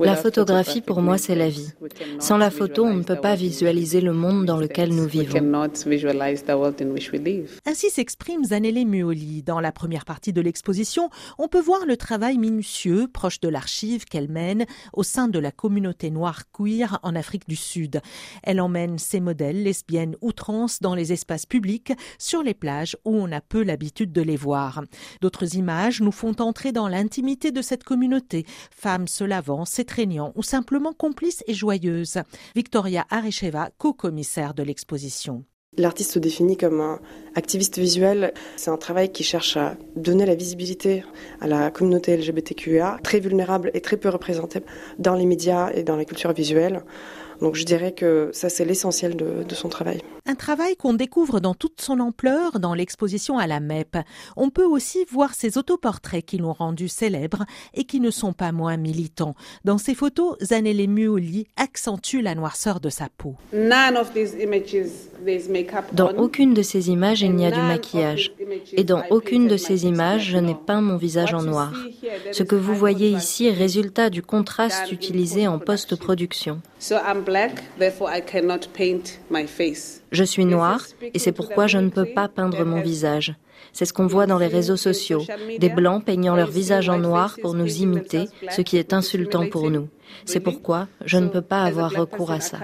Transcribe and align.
La 0.00 0.16
photographie, 0.16 0.80
pour 0.80 1.02
moi, 1.02 1.18
c'est 1.18 1.34
la 1.34 1.48
vie. 1.48 1.72
Sans 2.18 2.36
la 2.36 2.50
photo, 2.50 2.84
on 2.84 2.94
ne 2.94 3.02
peut 3.02 3.20
pas 3.20 3.34
visualiser 3.34 4.00
le 4.00 4.12
monde 4.12 4.46
dans 4.46 4.56
lequel 4.56 4.94
nous 4.94 5.06
vivons. 5.06 5.38
Ainsi 7.66 7.90
s'exprime 7.90 8.44
Zanele 8.44 8.86
Muoli. 8.86 9.42
Dans 9.42 9.60
la 9.60 9.72
première 9.72 10.04
partie 10.04 10.32
de 10.32 10.40
l'exposition, 10.40 11.10
on 11.38 11.48
peut 11.48 11.60
voir 11.60 11.86
le 11.86 11.96
travail 11.96 12.38
minutieux, 12.38 13.08
proche 13.12 13.40
de 13.40 13.48
l'archive 13.48 14.04
qu'elle 14.04 14.30
mène 14.30 14.66
au 14.92 15.02
sein 15.02 15.28
de 15.28 15.38
la 15.38 15.50
communauté 15.50 16.10
noire 16.10 16.42
queer 16.52 16.98
en 17.02 17.14
Afrique 17.14 17.48
du 17.48 17.56
Sud. 17.56 18.00
Elle 18.42 18.60
emmène 18.60 18.98
ses 18.98 19.20
modèles 19.20 19.62
lesbiennes 19.62 20.16
ou 20.20 20.32
trans 20.32 20.66
dans 20.80 20.94
les 20.94 21.12
espaces 21.12 21.46
publics, 21.46 21.92
sur 22.18 22.42
les 22.42 22.54
plages 22.54 22.96
où 23.04 23.16
on 23.16 23.32
a 23.32 23.40
peu 23.40 23.62
l'habitude 23.62 24.12
de 24.12 24.22
les 24.22 24.36
voir. 24.36 24.82
D'autres 25.20 25.56
images 25.56 26.00
nous 26.00 26.12
font 26.12 26.34
entrer 26.40 26.72
dans 26.72 26.88
l'intimité 26.88 27.50
de 27.50 27.62
cette 27.62 27.84
communauté, 27.84 28.44
femmes 28.70 29.08
se 29.08 29.24
lavant, 29.24 29.64
s'étreignant 29.64 30.32
ou 30.34 30.42
simplement 30.42 30.92
complices 30.92 31.44
et 31.46 31.54
joyeuses. 31.54 32.18
Victoria 32.54 33.06
Arecheva, 33.10 33.70
co-commissaire 33.78 34.54
de 34.54 34.62
l'exposition. 34.62 35.44
L'artiste 35.78 36.12
se 36.12 36.18
définit 36.18 36.58
comme 36.58 36.82
un 36.82 37.00
activiste 37.34 37.78
visuel. 37.78 38.34
C'est 38.56 38.70
un 38.70 38.76
travail 38.76 39.10
qui 39.10 39.22
cherche 39.24 39.56
à 39.56 39.74
donner 39.96 40.26
la 40.26 40.34
visibilité 40.34 41.02
à 41.40 41.46
la 41.46 41.70
communauté 41.70 42.14
LGBTQIA, 42.14 42.98
très 43.02 43.20
vulnérable 43.20 43.70
et 43.72 43.80
très 43.80 43.96
peu 43.96 44.10
représentée 44.10 44.60
dans 44.98 45.14
les 45.14 45.24
médias 45.24 45.70
et 45.72 45.82
dans 45.82 45.96
la 45.96 46.04
culture 46.04 46.34
visuelle. 46.34 46.84
Donc 47.42 47.56
je 47.56 47.64
dirais 47.64 47.90
que 47.90 48.30
ça 48.32 48.48
c'est 48.48 48.64
l'essentiel 48.64 49.16
de, 49.16 49.54
son 49.54 49.68
travail. 49.68 50.00
Un 50.26 50.36
travail 50.36 50.76
qu'on 50.76 50.94
découvre 50.94 51.40
dans 51.40 51.54
toute 51.54 51.80
son 51.80 51.98
ampleur 51.98 52.60
dans 52.60 52.72
l'exposition 52.72 53.36
à 53.36 53.48
la 53.48 53.58
MEP. 53.58 53.98
On 54.36 54.50
peut 54.50 54.64
aussi 54.64 55.04
voir 55.10 55.34
ses 55.34 55.58
autoportraits 55.58 56.24
qui 56.24 56.38
l'ont 56.38 56.52
rendu 56.52 56.86
célèbre 56.88 57.44
et 57.74 57.82
qui 57.82 57.98
ne 57.98 58.12
sont 58.12 58.32
pas 58.32 58.52
moins 58.52 58.76
militants. 58.76 59.34
Dans 59.64 59.76
ces 59.76 59.96
photos, 59.96 60.36
Zanele 60.40 60.88
Muoli 60.88 61.48
accentue 61.56 62.22
la 62.22 62.36
noirceur 62.36 62.78
de 62.78 62.88
sa 62.88 63.08
peau. 63.08 63.34
Dans 65.92 66.10
aucune 66.16 66.54
de 66.54 66.62
ces 66.62 66.90
images, 66.90 67.22
il 67.22 67.34
n'y 67.34 67.46
a 67.46 67.50
du 67.50 67.60
maquillage. 67.60 68.32
Et 68.72 68.84
dans 68.84 69.02
aucune 69.10 69.48
de 69.48 69.56
ces 69.56 69.84
images, 69.86 70.26
je 70.30 70.38
n'ai 70.38 70.54
peint 70.54 70.80
mon 70.80 70.96
visage 70.96 71.34
en 71.34 71.42
noir. 71.42 71.72
Ce 72.30 72.44
que 72.44 72.54
vous 72.54 72.74
voyez 72.74 73.10
ici 73.10 73.46
est 73.46 73.52
résultat 73.52 74.10
du 74.10 74.22
contraste 74.22 74.92
utilisé 74.92 75.48
en 75.48 75.58
post-production. 75.58 76.60
Je 80.12 80.24
suis 80.24 80.44
noire 80.44 80.82
et 81.02 81.18
c'est 81.18 81.32
pourquoi 81.32 81.66
je 81.66 81.78
ne 81.78 81.88
peux 81.88 82.06
pas 82.06 82.28
peindre 82.28 82.64
mon 82.64 82.80
visage. 82.80 83.34
C'est 83.72 83.84
ce 83.84 83.92
qu'on 83.92 84.06
voit 84.06 84.26
dans 84.26 84.38
les 84.38 84.48
réseaux 84.48 84.76
sociaux, 84.76 85.22
des 85.58 85.68
blancs 85.68 86.04
peignant 86.04 86.36
leur 86.36 86.50
visage 86.50 86.88
en 86.88 86.98
noir 86.98 87.38
pour 87.40 87.54
nous 87.54 87.76
imiter, 87.76 88.26
ce 88.50 88.60
qui 88.60 88.76
est 88.76 88.92
insultant 88.92 89.46
pour 89.48 89.70
nous. 89.70 89.88
C'est 90.26 90.40
pourquoi 90.40 90.88
je 91.04 91.18
ne 91.18 91.28
peux 91.28 91.42
pas 91.42 91.62
avoir 91.62 91.90
recours 91.90 92.30
à 92.30 92.40
ça. 92.40 92.58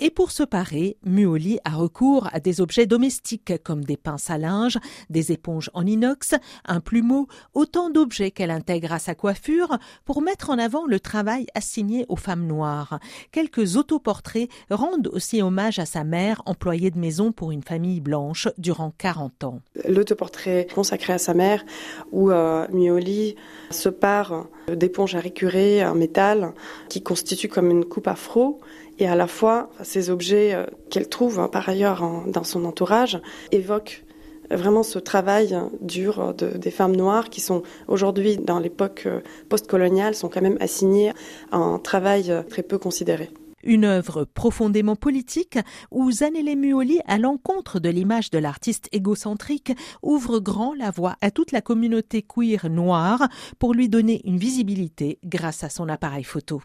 Et 0.00 0.10
pour 0.10 0.30
se 0.30 0.42
parer, 0.42 0.96
Muoli 1.04 1.58
a 1.64 1.70
recours 1.70 2.28
à 2.32 2.40
des 2.40 2.60
objets 2.62 2.86
domestiques 2.86 3.52
comme 3.62 3.84
des 3.84 3.98
pinces 3.98 4.30
à 4.30 4.38
linge, 4.38 4.78
des 5.10 5.32
éponges 5.32 5.70
en 5.74 5.86
inox, 5.86 6.34
un 6.64 6.80
plumeau, 6.80 7.28
autant 7.52 7.90
d'objets 7.90 8.30
qu'elle 8.30 8.50
intègre 8.50 8.92
à 8.92 8.98
sa 8.98 9.14
coiffure 9.14 9.78
pour 10.06 10.22
mettre 10.22 10.48
en 10.48 10.58
avant 10.58 10.86
le 10.86 10.98
travail 10.98 11.46
assigné 11.54 12.06
aux 12.08 12.16
femmes 12.16 12.46
noires. 12.46 12.98
Quelques 13.32 13.76
autoportraits 13.76 14.48
rendent 14.70 15.08
aussi 15.08 15.42
hommage 15.42 15.78
à 15.78 15.84
sa 15.84 16.04
mère, 16.04 16.40
employée 16.46 16.90
de 16.90 16.98
maison 16.98 17.32
pour 17.32 17.50
une 17.50 17.62
famille 17.62 18.00
blanche 18.00 18.48
durant 18.56 18.92
40 18.96 19.44
ans. 19.44 19.60
L'autoportrait 19.86 20.66
consacré 20.74 21.12
à 21.12 21.18
sa 21.18 21.34
mère, 21.34 21.64
où 22.12 22.30
euh, 22.30 22.66
Muoli 22.72 23.36
se 23.70 23.90
pare 23.90 24.46
d'éponges 24.68 25.14
à 25.14 25.20
récurer 25.20 25.84
en 25.84 25.94
métal 25.94 26.54
qui 26.88 27.02
constituent 27.02 27.48
comme 27.48 27.70
une 27.70 27.84
coupe 27.84 28.08
afro 28.08 28.60
et 28.98 29.08
à 29.08 29.14
la 29.14 29.26
fois 29.26 29.70
ces 29.82 30.10
objets 30.10 30.54
euh, 30.54 30.66
qu'elle 30.90 31.08
trouve 31.08 31.40
hein, 31.40 31.48
par 31.48 31.68
ailleurs 31.68 32.04
dans 32.26 32.44
son 32.44 32.64
entourage 32.64 33.20
évoquent 33.52 34.04
vraiment 34.50 34.82
ce 34.82 34.98
travail 34.98 35.56
dur 35.80 36.34
des 36.34 36.70
femmes 36.70 36.96
noires 36.96 37.30
qui 37.30 37.40
sont 37.40 37.62
aujourd'hui 37.88 38.36
dans 38.36 38.58
l'époque 38.58 39.04
euh, 39.06 39.20
postcoloniale 39.48 40.14
sont 40.14 40.28
quand 40.28 40.42
même 40.42 40.58
assignées 40.60 41.12
à 41.52 41.56
un 41.56 41.78
travail 41.78 42.30
euh, 42.30 42.42
très 42.42 42.62
peu 42.62 42.78
considéré. 42.78 43.30
Une 43.62 43.84
œuvre 43.84 44.24
profondément 44.24 44.96
politique 44.96 45.58
où 45.90 46.10
Zanele 46.10 46.56
Muoli, 46.56 47.00
à 47.06 47.18
l'encontre 47.18 47.78
de 47.78 47.90
l'image 47.90 48.30
de 48.30 48.38
l'artiste 48.38 48.88
égocentrique, 48.90 49.72
ouvre 50.02 50.38
grand 50.38 50.72
la 50.72 50.90
voie 50.90 51.16
à 51.20 51.30
toute 51.30 51.52
la 51.52 51.60
communauté 51.60 52.22
queer 52.22 52.70
noire 52.70 53.28
pour 53.58 53.74
lui 53.74 53.90
donner 53.90 54.22
une 54.24 54.38
visibilité 54.38 55.18
grâce 55.24 55.62
à 55.62 55.68
son 55.68 55.90
appareil 55.90 56.24
photo. 56.24 56.62